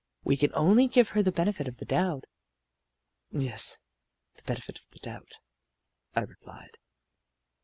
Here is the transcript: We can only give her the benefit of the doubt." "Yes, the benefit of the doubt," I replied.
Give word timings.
We 0.23 0.35
can 0.35 0.49
only 0.55 0.87
give 0.87 1.09
her 1.09 1.21
the 1.21 1.31
benefit 1.31 1.67
of 1.67 1.77
the 1.77 1.85
doubt." 1.85 2.23
"Yes, 3.29 3.77
the 4.33 4.41
benefit 4.41 4.79
of 4.79 4.89
the 4.89 4.97
doubt," 4.99 5.33
I 6.15 6.21
replied. 6.21 6.79